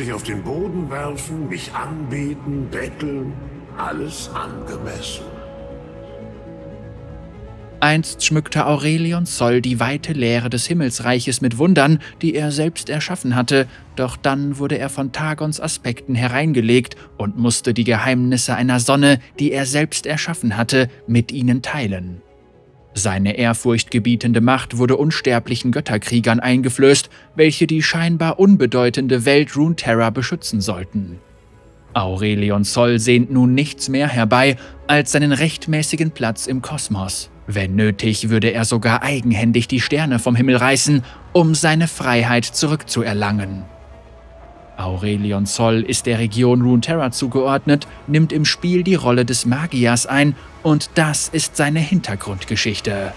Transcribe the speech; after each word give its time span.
sich 0.00 0.12
auf 0.14 0.22
den 0.22 0.42
Boden 0.42 0.88
werfen, 0.88 1.48
mich 1.50 1.74
anbeten, 1.74 2.68
betteln, 2.70 3.34
alles 3.76 4.30
angemessen. 4.32 5.24
Einst 7.80 8.24
schmückte 8.24 8.66
Aurelion 8.66 9.26
Sol 9.26 9.60
die 9.60 9.78
weite 9.78 10.14
Leere 10.14 10.48
des 10.48 10.66
Himmelsreiches 10.66 11.42
mit 11.42 11.58
Wundern, 11.58 11.98
die 12.22 12.34
er 12.34 12.50
selbst 12.50 12.88
erschaffen 12.88 13.36
hatte, 13.36 13.66
doch 13.96 14.16
dann 14.16 14.58
wurde 14.58 14.78
er 14.78 14.88
von 14.88 15.12
Tagons 15.12 15.60
Aspekten 15.60 16.14
hereingelegt 16.14 16.96
und 17.18 17.36
musste 17.36 17.74
die 17.74 17.84
Geheimnisse 17.84 18.54
einer 18.54 18.80
Sonne, 18.80 19.18
die 19.38 19.52
er 19.52 19.66
selbst 19.66 20.06
erschaffen 20.06 20.56
hatte, 20.56 20.88
mit 21.06 21.30
ihnen 21.30 21.60
teilen. 21.60 22.22
Seine 22.94 23.36
ehrfurchtgebietende 23.36 24.40
Macht 24.40 24.76
wurde 24.76 24.96
unsterblichen 24.96 25.70
Götterkriegern 25.70 26.40
eingeflößt, 26.40 27.08
welche 27.36 27.66
die 27.66 27.82
scheinbar 27.82 28.38
unbedeutende 28.38 29.24
Welt 29.24 29.56
Runeterra 29.56 30.10
beschützen 30.10 30.60
sollten. 30.60 31.18
Aurelion 31.92 32.64
Sol 32.64 32.98
sehnt 32.98 33.30
nun 33.30 33.54
nichts 33.54 33.88
mehr 33.88 34.08
herbei 34.08 34.56
als 34.86 35.12
seinen 35.12 35.32
rechtmäßigen 35.32 36.12
Platz 36.12 36.46
im 36.46 36.62
Kosmos. 36.62 37.30
Wenn 37.46 37.74
nötig, 37.74 38.28
würde 38.28 38.52
er 38.52 38.64
sogar 38.64 39.02
eigenhändig 39.02 39.66
die 39.66 39.80
Sterne 39.80 40.18
vom 40.18 40.36
Himmel 40.36 40.56
reißen, 40.56 41.02
um 41.32 41.54
seine 41.54 41.88
Freiheit 41.88 42.44
zurückzuerlangen. 42.44 43.64
Aurelion 44.80 45.46
Sol 45.46 45.82
ist 45.82 46.06
der 46.06 46.18
Region 46.18 46.62
Runeterra 46.62 47.10
zugeordnet, 47.10 47.86
nimmt 48.06 48.32
im 48.32 48.44
Spiel 48.44 48.82
die 48.82 48.94
Rolle 48.94 49.24
des 49.24 49.46
Magiers 49.46 50.06
ein 50.06 50.34
und 50.62 50.90
das 50.94 51.28
ist 51.28 51.56
seine 51.56 51.80
Hintergrundgeschichte. 51.80 53.12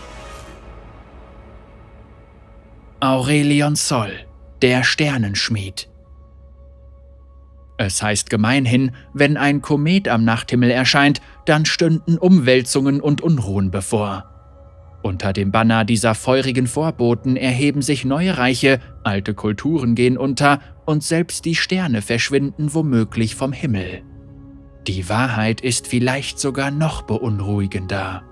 Aurelion 2.99 3.75
Sol, 3.75 4.11
der 4.61 4.83
Sternenschmied. 4.83 5.89
Es 7.77 8.01
heißt 8.01 8.29
gemeinhin, 8.29 8.91
wenn 9.13 9.35
ein 9.35 9.61
Komet 9.61 10.07
am 10.07 10.23
Nachthimmel 10.23 10.71
erscheint, 10.71 11.21
dann 11.45 11.65
stünden 11.65 12.17
Umwälzungen 12.17 13.01
und 13.01 13.21
Unruhen 13.21 13.71
bevor. 13.71 14.32
Unter 15.03 15.33
dem 15.33 15.51
Banner 15.51 15.83
dieser 15.83 16.15
feurigen 16.15 16.65
Vorboten 16.65 17.35
erheben 17.35 17.81
sich 17.81 18.05
neue 18.05 18.37
Reiche, 18.37 18.79
alte 19.03 19.33
Kulturen 19.33 19.95
gehen 19.95 20.17
unter 20.17 20.59
und 20.85 21.03
selbst 21.03 21.43
die 21.43 21.55
Sterne 21.55 22.01
verschwinden 22.01 22.73
womöglich 22.73 23.35
vom 23.35 23.51
Himmel. 23.51 24.01
Die 24.87 25.09
Wahrheit 25.09 25.59
ist 25.59 25.87
vielleicht 25.87 26.39
sogar 26.39 26.71
noch 26.71 27.01
beunruhigender. 27.01 28.23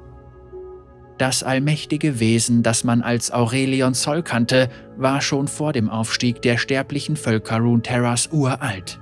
Das 1.18 1.44
allmächtige 1.44 2.22
Wesen, 2.22 2.64
das 2.64 2.86
man 2.86 3.02
als 3.02 3.32
Aurelion 3.32 3.94
Sol 3.94 4.24
kannte, 4.24 4.70
war 4.96 5.22
schon 5.22 5.50
vor 5.50 5.74
dem 5.74 5.90
Aufstieg 5.90 6.42
der 6.42 6.58
sterblichen 6.58 7.18
Völker 7.18 7.58
Runeterras 7.58 8.30
uralt. 8.32 9.00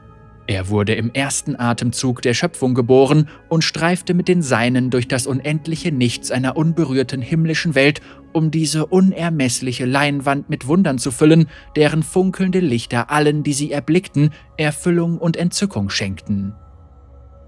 Er 0.49 0.69
wurde 0.69 0.95
im 0.95 1.13
ersten 1.13 1.55
Atemzug 1.59 2.23
der 2.23 2.33
Schöpfung 2.33 2.73
geboren 2.73 3.29
und 3.49 3.63
streifte 3.63 4.15
mit 4.15 4.27
den 4.27 4.41
Seinen 4.41 4.89
durch 4.89 5.07
das 5.07 5.27
unendliche 5.27 5.91
Nichts 5.91 6.31
einer 6.31 6.57
unberührten 6.57 7.21
himmlischen 7.21 7.75
Welt, 7.75 8.01
um 8.33 8.49
diese 8.49 8.87
unermessliche 8.87 9.85
Leinwand 9.85 10.49
mit 10.49 10.65
Wundern 10.65 10.97
zu 10.97 11.11
füllen, 11.11 11.45
deren 11.75 12.01
funkelnde 12.01 12.61
Lichter 12.61 13.11
allen, 13.11 13.43
die 13.43 13.53
sie 13.53 13.71
erblickten, 13.71 14.31
Erfüllung 14.57 15.19
und 15.19 15.37
Entzückung 15.37 15.91
schenkten. 15.91 16.55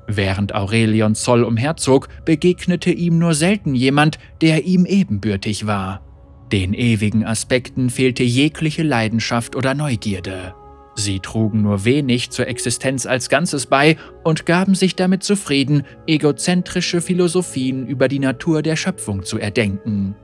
Während 0.05 0.53
Aurelion 0.53 1.16
Zoll 1.16 1.44
umherzog, 1.44 2.07
begegnete 2.23 2.91
ihm 2.91 3.17
nur 3.17 3.33
selten 3.33 3.73
jemand, 3.73 4.19
der 4.41 4.66
ihm 4.66 4.85
ebenbürtig 4.85 5.66
war. 5.66 6.05
Den 6.52 6.75
ewigen 6.75 7.25
Aspekten 7.25 7.89
fehlte 7.89 8.22
jegliche 8.22 8.83
Leidenschaft 8.83 9.55
oder 9.55 9.73
Neugierde. 9.73 10.53
Sie 10.95 11.20
trugen 11.20 11.61
nur 11.61 11.86
wenig 11.86 12.31
zur 12.31 12.47
Existenz 12.47 13.06
als 13.06 13.30
Ganzes 13.30 13.66
bei 13.66 13.97
und 14.23 14.45
gaben 14.45 14.75
sich 14.75 14.95
damit 14.95 15.23
zufrieden, 15.23 15.84
egozentrische 16.06 17.02
Philosophien 17.02 17.88
über 17.88 18.08
die 18.08 18.20
Natur 18.20 18.61
der 18.61 18.75
Schöpfung 18.75 19.23
zu 19.23 19.39
erdenken. 19.39 20.16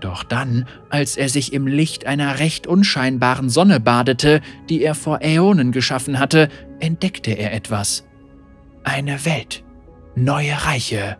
Doch 0.00 0.22
dann, 0.22 0.66
als 0.90 1.16
er 1.16 1.28
sich 1.28 1.52
im 1.52 1.66
Licht 1.66 2.06
einer 2.06 2.38
recht 2.38 2.66
unscheinbaren 2.66 3.50
Sonne 3.50 3.80
badete, 3.80 4.40
die 4.68 4.82
er 4.82 4.94
vor 4.94 5.20
Äonen 5.22 5.72
geschaffen 5.72 6.18
hatte, 6.18 6.48
entdeckte 6.78 7.32
er 7.32 7.52
etwas. 7.52 8.06
Eine 8.84 9.24
Welt, 9.24 9.64
neue 10.14 10.52
Reiche. 10.64 11.18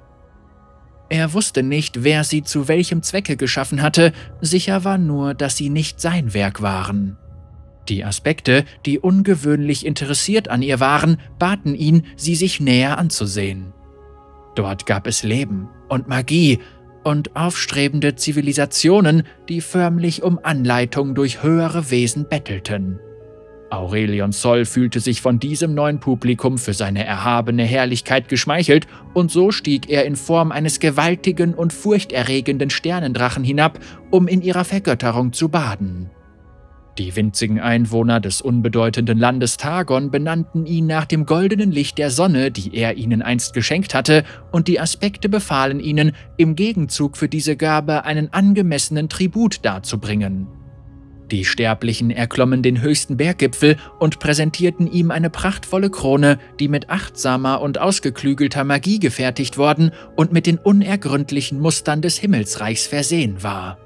Er 1.11 1.33
wusste 1.33 1.63
nicht, 1.63 2.05
wer 2.05 2.23
sie 2.23 2.43
zu 2.43 2.69
welchem 2.69 3.03
Zwecke 3.03 3.37
geschaffen 3.37 3.83
hatte, 3.83 4.13
sicher 4.41 4.85
war 4.85 4.99
nur, 4.99 5.35
dass 5.35 5.57
sie 5.57 5.71
nicht 5.71 6.01
sein 6.01 6.33
Werk 6.35 6.63
waren. 6.63 7.17
Die 7.89 8.05
Aspekte, 8.05 8.65
die 8.85 8.99
ungewöhnlich 8.99 9.87
interessiert 9.87 10.49
an 10.49 10.61
ihr 10.63 10.81
waren, 10.81 11.19
baten 11.39 11.75
ihn, 11.75 12.03
sie 12.17 12.35
sich 12.35 12.61
näher 12.61 12.99
anzusehen. 12.99 13.73
Dort 14.55 14.87
gab 14.87 15.07
es 15.07 15.23
Leben 15.23 15.69
und 15.89 16.09
Magie 16.09 16.59
und 17.05 17.37
aufstrebende 17.37 18.17
Zivilisationen, 18.17 19.23
die 19.49 19.61
förmlich 19.61 20.23
um 20.23 20.39
Anleitung 20.43 21.15
durch 21.15 21.43
höhere 21.43 21.91
Wesen 21.91 22.29
bettelten. 22.29 22.99
Aurelion 23.71 24.33
Sol 24.33 24.65
fühlte 24.65 25.01
sich 25.01 25.21
von 25.21 25.39
diesem 25.39 25.75
neuen 25.75 26.01
Publikum 26.01 26.59
für 26.59 26.73
seine 26.73 27.05
erhabene 27.05 27.65
Herrlichkeit 27.65 28.29
geschmeichelt, 28.29 28.87
und 29.15 29.31
so 29.31 29.51
stieg 29.51 29.91
er 29.91 30.07
in 30.07 30.17
Form 30.17 30.53
eines 30.53 30.81
gewaltigen 30.81 31.55
und 31.55 31.73
furchterregenden 31.73 32.71
Sternendrachen 32.71 33.45
hinab, 33.45 33.79
um 34.11 34.27
in 34.27 34.43
ihrer 34.43 34.65
Vergötterung 34.65 35.33
zu 35.33 35.51
baden. 35.51 36.11
Die 36.99 37.15
winzigen 37.15 37.61
Einwohner 37.61 38.19
des 38.19 38.41
unbedeutenden 38.41 39.19
Landes 39.19 39.57
Targon 39.57 40.11
benannten 40.11 40.67
ihn 40.67 40.89
nach 40.89 41.05
dem 41.05 41.27
goldenen 41.27 41.71
Licht 41.71 41.97
der 41.97 42.11
Sonne, 42.11 42.51
die 42.51 42.75
er 42.75 42.97
ihnen 42.97 43.23
einst 43.23 43.55
geschenkt 43.55 43.95
hatte, 43.95 44.25
und 44.51 44.67
die 44.67 44.81
Aspekte 44.81 45.29
befahlen 45.29 45.79
ihnen, 45.79 46.11
im 46.37 46.57
Gegenzug 46.57 47.17
für 47.17 47.29
diese 47.29 47.57
Gabe 47.57 48.05
einen 48.05 48.33
angemessenen 48.33 49.09
Tribut 49.09 49.65
darzubringen. 49.65 50.49
Die 51.31 51.45
Sterblichen 51.45 52.11
erklommen 52.11 52.63
den 52.63 52.81
höchsten 52.81 53.17
Berggipfel 53.17 53.77
und 54.01 54.19
präsentierten 54.19 54.91
ihm 54.91 55.13
eine 55.13 55.31
prachtvolle 55.31 55.91
Krone, 55.91 56.39
die 56.59 56.67
mit 56.67 56.91
achtsamer 56.91 57.61
und 57.61 57.79
ausgeklügelter 57.79 58.65
Magie 58.65 58.99
gefertigt 58.99 59.57
worden 59.57 59.93
und 60.17 60.33
mit 60.33 60.47
den 60.47 60.59
unergründlichen 60.59 61.61
Mustern 61.61 62.03
des 62.03 62.19
Himmelsreichs 62.19 62.89
versehen 62.89 63.41
war. 63.43 63.79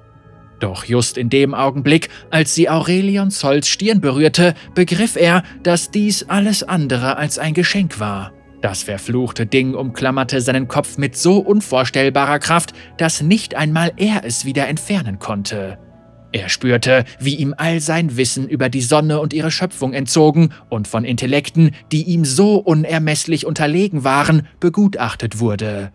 Doch 0.62 0.84
just 0.84 1.18
in 1.18 1.28
dem 1.28 1.54
Augenblick, 1.54 2.08
als 2.30 2.54
sie 2.54 2.70
Aurelion 2.70 3.32
Zolls 3.32 3.66
Stirn 3.66 4.00
berührte, 4.00 4.54
begriff 4.76 5.16
er, 5.16 5.42
dass 5.64 5.90
dies 5.90 6.28
alles 6.28 6.62
andere 6.62 7.16
als 7.16 7.36
ein 7.36 7.52
Geschenk 7.52 7.98
war. 7.98 8.32
Das 8.60 8.84
verfluchte 8.84 9.44
Ding 9.44 9.74
umklammerte 9.74 10.40
seinen 10.40 10.68
Kopf 10.68 10.98
mit 10.98 11.16
so 11.16 11.38
unvorstellbarer 11.38 12.38
Kraft, 12.38 12.74
dass 12.96 13.22
nicht 13.22 13.56
einmal 13.56 13.92
er 13.96 14.24
es 14.24 14.44
wieder 14.44 14.68
entfernen 14.68 15.18
konnte. 15.18 15.78
Er 16.30 16.48
spürte, 16.48 17.06
wie 17.18 17.34
ihm 17.34 17.54
all 17.56 17.80
sein 17.80 18.16
Wissen 18.16 18.48
über 18.48 18.68
die 18.68 18.82
Sonne 18.82 19.18
und 19.18 19.32
ihre 19.32 19.50
Schöpfung 19.50 19.92
entzogen 19.92 20.50
und 20.70 20.86
von 20.86 21.04
Intellekten, 21.04 21.72
die 21.90 22.04
ihm 22.04 22.24
so 22.24 22.54
unermesslich 22.54 23.46
unterlegen 23.46 24.04
waren, 24.04 24.46
begutachtet 24.60 25.40
wurde. 25.40 25.90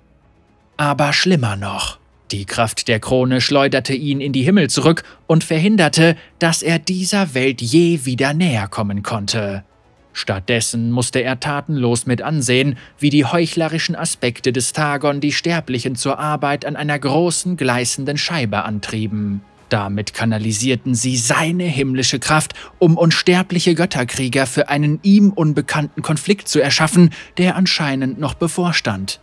Aber 0.75 1.13
schlimmer 1.13 1.55
noch. 1.55 1.99
Die 2.31 2.45
Kraft 2.45 2.89
der 2.89 2.99
Krone 2.99 3.39
schleuderte 3.39 3.93
ihn 3.93 4.19
in 4.19 4.33
die 4.33 4.43
Himmel 4.43 4.69
zurück 4.69 5.03
und 5.27 5.45
verhinderte, 5.45 6.17
dass 6.39 6.61
er 6.61 6.77
dieser 6.77 7.33
Welt 7.33 7.61
je 7.61 8.05
wieder 8.05 8.33
näher 8.33 8.67
kommen 8.67 9.01
konnte. 9.01 9.63
Stattdessen 10.11 10.91
musste 10.91 11.19
er 11.19 11.39
tatenlos 11.39 12.05
mit 12.05 12.21
ansehen, 12.21 12.77
wie 12.97 13.11
die 13.11 13.23
heuchlerischen 13.23 13.95
Aspekte 13.95 14.51
des 14.51 14.73
Tagon 14.73 15.21
die 15.21 15.31
Sterblichen 15.31 15.95
zur 15.95 16.17
Arbeit 16.19 16.65
an 16.65 16.75
einer 16.75 16.97
großen 16.97 17.55
gleißenden 17.55 18.17
Scheibe 18.17 18.63
antrieben. 18.63 19.41
Damit 19.69 20.13
kanalisierten 20.13 20.95
sie 20.95 21.17
seine 21.17 21.65
himmlische 21.65 22.19
Kraft, 22.19 22.53
um 22.79 22.97
unsterbliche 22.97 23.75
Götterkrieger 23.75 24.47
für 24.47 24.69
einen 24.69 24.99
ihm 25.03 25.31
unbekannten 25.31 26.01
Konflikt 26.01 26.47
zu 26.47 26.59
erschaffen, 26.59 27.11
der 27.37 27.55
anscheinend 27.55 28.19
noch 28.19 28.33
bevorstand. 28.33 29.19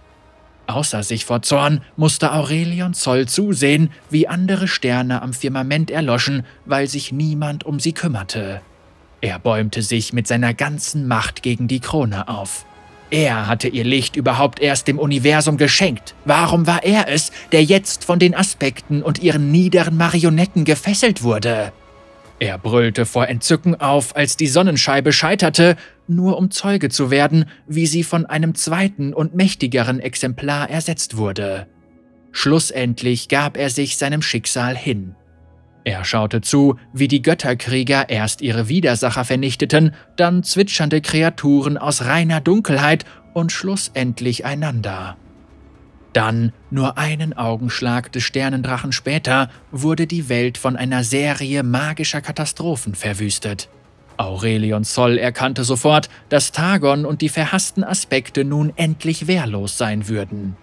Außer 0.67 1.03
sich 1.03 1.25
vor 1.25 1.43
Zorn 1.43 1.83
musste 1.97 2.33
Aurelion 2.33 2.95
Zoll 2.95 3.27
zusehen, 3.27 3.91
wie 4.11 4.29
andere 4.29 4.67
Sterne 4.67 5.21
am 5.21 5.33
Firmament 5.33 5.91
erloschen, 5.91 6.45
weil 6.65 6.89
sich 6.89 7.13
niemand 7.13 7.65
um 7.65 7.81
sie 7.81 7.93
kümmerte. 7.93 8.63
Er 9.21 9.39
bäumte 9.39 9.83
sich 9.83 10.13
mit 10.13 10.27
seiner 10.27 10.55
ganzen 10.55 11.07
Macht 11.07 11.43
gegen 11.43 11.69
die 11.69 11.81
Krone 11.81 12.29
auf. 12.29 12.65
Er 13.11 13.47
hatte 13.47 13.69
ihr 13.69 13.85
Licht 13.85 14.17
überhaupt 14.17 14.59
erst 14.59 14.89
dem 14.89 14.99
Universum 14.99 15.57
geschenkt. 15.57 16.15
Warum 16.25 16.67
war 16.67 16.83
er 16.83 17.09
es, 17.09 17.31
der 17.53 17.63
jetzt 17.63 18.05
von 18.05 18.19
den 18.19 18.35
Aspekten 18.35 19.03
und 19.03 19.23
ihren 19.23 19.51
niederen 19.51 19.97
Marionetten 19.97 20.65
gefesselt 20.65 21.23
wurde? 21.23 21.73
Er 22.41 22.59
brüllte 22.59 23.07
vor 23.07 23.29
Entzücken 23.29 23.81
auf, 23.81 24.17
als 24.17 24.37
die 24.37 24.49
Sonnenscheibe 24.49 25.13
scheiterte, 25.13 25.77
nur 26.09 26.37
um 26.37 26.51
Zeuge 26.51 26.89
zu 26.89 27.11
werden, 27.11 27.47
wie 27.67 27.87
sie 27.87 28.03
von 28.03 28.27
einem 28.27 28.55
zweiten 28.55 29.15
und 29.15 29.35
mächtigeren 29.35 30.01
Exemplar 30.01 30.69
ersetzt 30.69 31.17
wurde. 31.17 31.67
Schlussendlich 32.33 33.29
gab 33.29 33.57
er 33.57 33.71
sich 33.71 33.97
seinem 33.97 34.21
Schicksal 34.21 34.77
hin. 34.77 35.15
Er 35.85 36.05
schaute 36.05 36.41
zu, 36.41 36.77
wie 36.93 37.09
die 37.09 37.23
Götterkrieger 37.23 38.09
erst 38.09 38.41
ihre 38.41 38.69
Widersacher 38.69 39.25
vernichteten, 39.25 39.95
dann 40.17 40.43
zwitschernde 40.43 41.03
Kreaturen 41.03 41.79
aus 41.79 42.07
reiner 42.07 42.41
Dunkelheit 42.41 43.05
und 43.35 43.53
schlussendlich 43.53 44.45
einander. 44.45 45.17
Dann, 46.15 46.53
nur 46.71 46.97
einen 46.97 47.37
Augenschlag 47.37 48.11
des 48.13 48.23
Sternendrachen 48.23 48.93
später, 48.93 49.51
wurde 49.73 50.07
die 50.07 50.29
Welt 50.29 50.57
von 50.57 50.77
einer 50.77 51.03
Serie 51.03 51.63
magischer 51.65 52.21
Katastrophen 52.21 52.95
verwüstet. 52.95 53.69
Aurelion 54.17 54.85
Zoll 54.85 55.19
erkannte 55.19 55.65
sofort, 55.65 56.09
dass 56.29 56.53
Targon 56.53 57.05
und 57.05 57.21
die 57.21 57.29
verhassten 57.29 57.83
Aspekte 57.83 58.45
nun 58.45 58.73
endlich 58.77 59.27
wehrlos 59.27 59.77
sein 59.77 60.07
würden. 60.07 60.57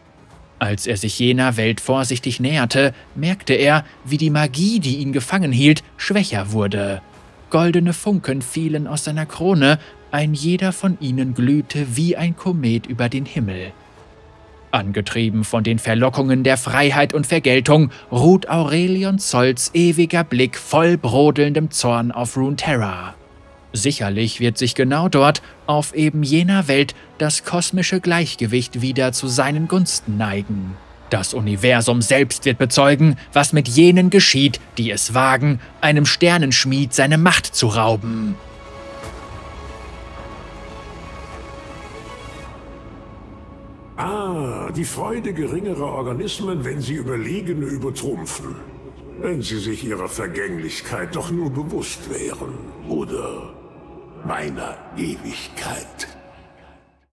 Als 0.58 0.88
er 0.88 0.96
sich 0.96 1.20
jener 1.20 1.58
Welt 1.58 1.82
vorsichtig 1.82 2.40
näherte, 2.40 2.94
merkte 3.14 3.54
er, 3.54 3.84
wie 4.06 4.18
die 4.18 4.30
Magie, 4.30 4.80
die 4.80 4.98
ihn 4.98 5.12
gefangen 5.12 5.52
hielt, 5.52 5.84
schwächer 5.98 6.54
wurde. 6.54 7.02
Goldene 7.50 7.92
Funken 7.92 8.42
fielen 8.42 8.88
aus 8.88 9.04
seiner 9.04 9.26
Krone, 9.26 9.80
ein 10.12 10.34
jeder 10.34 10.72
von 10.72 10.98
ihnen 11.02 11.34
glühte 11.34 11.98
wie 11.98 12.16
ein 12.16 12.38
Komet 12.38 12.86
über 12.86 13.10
den 13.10 13.26
Himmel. 13.26 13.74
Angetrieben 14.72 15.44
von 15.44 15.64
den 15.64 15.80
Verlockungen 15.80 16.44
der 16.44 16.58
Freiheit 16.58 17.14
und 17.14 17.28
Vergeltung, 17.28 17.92
ruht 18.12 18.50
Aurelion 18.50 19.20
Zolls 19.20 19.72
ewiger 19.74 20.24
Blick 20.24 20.58
voll 20.58 20.98
brodelndem 20.98 21.72
Zorn 21.72 22.12
auf 22.12 22.38
Runeterra. 22.38 23.16
Sicherlich 23.74 24.40
wird 24.40 24.58
sich 24.58 24.76
genau 24.76 25.08
dort, 25.08 25.42
auf 25.66 25.94
eben 25.94 26.24
jener 26.24 26.68
Welt, 26.68 26.94
das 27.18 27.44
kosmische 27.44 28.02
Gleichgewicht 28.02 28.82
wieder 28.82 29.14
zu 29.14 29.28
seinen 29.28 29.68
Gunsten 29.68 30.18
neigen. 30.18 30.76
Das 31.10 31.34
Universum 31.34 32.02
selbst 32.02 32.46
wird 32.46 32.58
bezeugen, 32.58 33.18
was 33.34 33.52
mit 33.52 33.68
jenen 33.68 34.10
geschieht, 34.10 34.62
die 34.78 34.92
es 34.92 35.14
wagen, 35.14 35.60
einem 35.82 36.06
Sternenschmied 36.06 36.94
seine 36.94 37.18
Macht 37.18 37.54
zu 37.54 37.68
rauben. 37.68 38.36
Die 44.76 44.86
Freude 44.86 45.34
geringerer 45.34 45.94
Organismen, 45.94 46.64
wenn 46.64 46.80
sie 46.80 46.94
Überlegene 46.94 47.66
übertrumpfen. 47.66 48.56
Wenn 49.20 49.42
sie 49.42 49.60
sich 49.60 49.84
ihrer 49.84 50.08
Vergänglichkeit 50.08 51.14
doch 51.16 51.30
nur 51.30 51.50
bewusst 51.50 52.10
wären, 52.10 52.54
oder 52.88 53.54
meiner 54.26 54.78
Ewigkeit. 54.96 56.08